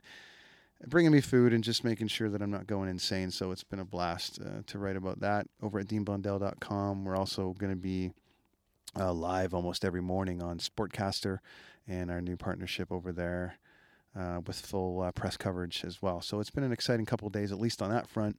bringing 0.86 1.12
me 1.12 1.20
food 1.20 1.52
and 1.52 1.64
just 1.64 1.84
making 1.84 2.08
sure 2.08 2.28
that 2.28 2.42
I'm 2.42 2.50
not 2.50 2.66
going 2.66 2.88
insane. 2.88 3.30
So 3.30 3.50
it's 3.50 3.64
been 3.64 3.78
a 3.78 3.84
blast 3.84 4.40
uh, 4.40 4.62
to 4.66 4.78
write 4.78 4.96
about 4.96 5.20
that 5.20 5.46
over 5.62 5.78
at 5.78 5.86
deanblundell.com. 5.86 7.04
We're 7.04 7.16
also 7.16 7.54
going 7.58 7.72
to 7.72 7.76
be 7.76 8.12
uh, 8.98 9.12
live 9.12 9.54
almost 9.54 9.84
every 9.84 10.02
morning 10.02 10.42
on 10.42 10.58
Sportcaster 10.58 11.38
and 11.88 12.10
our 12.10 12.20
new 12.20 12.36
partnership 12.36 12.90
over 12.90 13.12
there 13.12 13.58
uh, 14.18 14.40
with 14.46 14.58
full 14.58 15.02
uh, 15.02 15.12
press 15.12 15.36
coverage 15.36 15.84
as 15.84 16.02
well. 16.02 16.20
So 16.20 16.40
it's 16.40 16.50
been 16.50 16.64
an 16.64 16.72
exciting 16.72 17.06
couple 17.06 17.28
days, 17.28 17.52
at 17.52 17.60
least 17.60 17.82
on 17.82 17.90
that 17.90 18.08
front. 18.08 18.38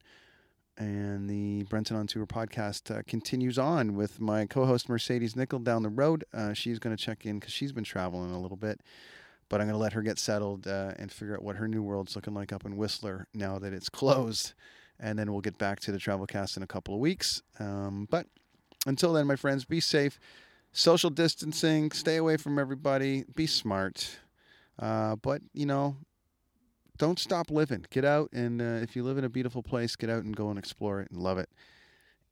And 0.76 1.28
the 1.28 1.64
Brenton 1.64 1.96
on 1.96 2.06
Tour 2.06 2.24
podcast 2.24 2.96
uh, 2.96 3.02
continues 3.06 3.58
on 3.58 3.96
with 3.96 4.20
my 4.20 4.46
co 4.46 4.64
host 4.64 4.88
Mercedes 4.88 5.34
Nickel 5.34 5.58
down 5.58 5.82
the 5.82 5.88
road. 5.88 6.24
Uh, 6.32 6.52
she's 6.52 6.78
going 6.78 6.96
to 6.96 7.02
check 7.02 7.26
in 7.26 7.40
because 7.40 7.52
she's 7.52 7.72
been 7.72 7.82
traveling 7.82 8.30
a 8.30 8.40
little 8.40 8.56
bit 8.56 8.80
but 9.48 9.60
I'm 9.60 9.66
going 9.66 9.78
to 9.78 9.82
let 9.82 9.92
her 9.94 10.02
get 10.02 10.18
settled 10.18 10.66
uh, 10.66 10.92
and 10.98 11.10
figure 11.10 11.34
out 11.34 11.42
what 11.42 11.56
her 11.56 11.68
new 11.68 11.82
world's 11.82 12.14
looking 12.14 12.34
like 12.34 12.52
up 12.52 12.64
in 12.64 12.76
Whistler 12.76 13.26
now 13.34 13.58
that 13.58 13.72
it's 13.72 13.88
closed. 13.88 14.54
And 15.00 15.18
then 15.18 15.32
we'll 15.32 15.40
get 15.40 15.58
back 15.58 15.80
to 15.80 15.92
the 15.92 15.98
travel 15.98 16.26
cast 16.26 16.56
in 16.56 16.62
a 16.62 16.66
couple 16.66 16.94
of 16.94 17.00
weeks. 17.00 17.42
Um, 17.60 18.06
but 18.10 18.26
until 18.86 19.12
then, 19.12 19.26
my 19.26 19.36
friends, 19.36 19.64
be 19.64 19.80
safe, 19.80 20.18
social 20.72 21.10
distancing, 21.10 21.92
stay 21.92 22.16
away 22.16 22.36
from 22.36 22.58
everybody, 22.58 23.24
be 23.34 23.46
smart. 23.46 24.18
Uh, 24.78 25.16
but, 25.16 25.42
you 25.52 25.66
know, 25.66 25.96
don't 26.98 27.18
stop 27.18 27.50
living. 27.50 27.86
Get 27.90 28.04
out, 28.04 28.30
and 28.32 28.60
uh, 28.60 28.80
if 28.82 28.96
you 28.96 29.04
live 29.04 29.18
in 29.18 29.24
a 29.24 29.28
beautiful 29.28 29.62
place, 29.62 29.94
get 29.94 30.10
out 30.10 30.24
and 30.24 30.36
go 30.36 30.50
and 30.50 30.58
explore 30.58 31.00
it 31.00 31.10
and 31.10 31.20
love 31.20 31.38
it. 31.38 31.48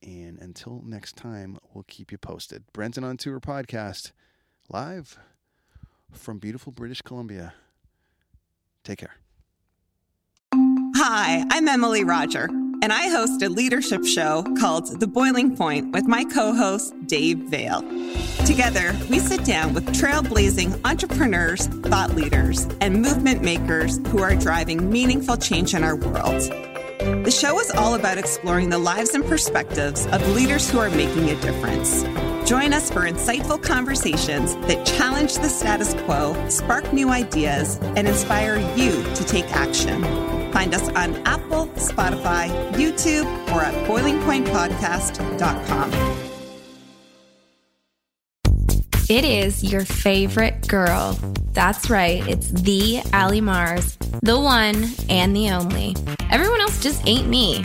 And 0.02 0.38
until 0.40 0.82
next 0.85 1.16
time, 1.16 1.58
we'll 1.73 1.85
keep 1.87 2.12
you 2.12 2.18
posted. 2.18 2.64
Brenton 2.73 3.04
on 3.04 3.16
Tour 3.16 3.40
podcast, 3.40 4.12
live 4.68 5.18
from 6.18 6.38
beautiful 6.38 6.73
British 6.73 7.02
Columbia. 7.02 7.54
Take 8.85 8.99
care. 8.99 9.16
Hi, 10.96 11.44
I'm 11.50 11.68
Emily 11.68 12.04
Roger, 12.04 12.44
and 12.82 12.92
I 12.92 13.08
host 13.08 13.42
a 13.42 13.49
leadership 13.49 14.04
show 14.04 14.44
called 14.58 14.99
The 14.99 15.06
Boiling 15.06 15.56
Point 15.56 15.92
with 15.92 16.06
my 16.06 16.25
co 16.25 16.54
host, 16.54 16.94
Dave 17.06 17.38
Vale. 17.50 17.82
Together, 18.46 18.96
we 19.11 19.18
sit 19.18 19.44
down 19.44 19.75
with 19.75 19.87
trailblazing 19.88 20.80
entrepreneurs, 20.85 21.66
thought 21.66 22.14
leaders, 22.14 22.66
and 22.80 23.02
movement 23.02 23.42
makers 23.42 23.99
who 24.08 24.23
are 24.23 24.35
driving 24.35 24.90
meaningful 24.90 25.37
change 25.37 25.75
in 25.75 25.85
our 25.85 25.96
world. 25.96 26.42
The 27.00 27.30
show 27.30 27.61
is 27.61 27.70
all 27.73 27.94
about 27.94 28.18
exploring 28.18 28.70
the 28.70 28.78
lives 28.78 29.14
and 29.14 29.25
perspectives 29.25 30.06
of 30.06 30.26
leaders 30.35 30.70
who 30.70 30.78
are 30.78 30.90
making 30.90 31.28
a 31.30 31.40
difference 31.40 32.04
Join 32.47 32.73
us 32.73 32.88
for 32.91 33.00
insightful 33.00 33.61
conversations 33.61 34.55
that 34.69 34.87
challenge 34.87 35.35
the 35.35 35.49
status 35.49 35.95
quo, 36.05 36.49
spark 36.49 36.93
new 36.93 37.11
ideas, 37.11 37.79
and 37.97 38.07
inspire 38.07 38.59
you 38.76 39.03
to 39.03 39.25
take 39.25 39.47
action. 39.47 40.00
Find 40.53 40.73
us 40.73 40.88
on 40.91 41.17
Apple, 41.26 41.67
Spotify, 41.75 42.47
YouTube, 42.75 43.26
or 43.53 43.62
at 43.62 43.75
boilingpointpodcast.com. 43.88 45.93
It 49.09 49.25
is 49.25 49.65
your 49.65 49.85
favorite 49.85 50.69
girl. 50.69 51.19
That's 51.53 51.91
right, 51.91 52.25
it's 52.29 52.50
the 52.50 53.00
Allie 53.12 53.41
Mars, 53.41 53.97
the 54.23 54.38
one 54.38 54.85
and 55.09 55.35
the 55.35 55.50
only. 55.50 55.97
Everyone 56.31 56.61
else 56.61 56.81
just 56.81 57.05
ain't 57.09 57.26
me. 57.29 57.65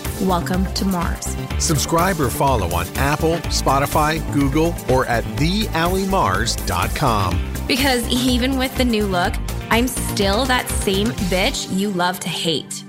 Welcome 0.21 0.71
to 0.75 0.85
Mars. 0.85 1.35
Subscribe 1.57 2.19
or 2.19 2.29
follow 2.29 2.75
on 2.75 2.85
Apple, 2.95 3.37
Spotify, 3.47 4.21
Google, 4.31 4.75
or 4.87 5.07
at 5.07 5.23
thealliemars.com. 5.37 7.53
Because 7.67 8.07
even 8.07 8.59
with 8.59 8.77
the 8.77 8.85
new 8.85 9.07
look, 9.07 9.33
I'm 9.71 9.87
still 9.87 10.45
that 10.45 10.69
same 10.69 11.07
bitch 11.07 11.75
you 11.75 11.89
love 11.89 12.19
to 12.19 12.29
hate. 12.29 12.83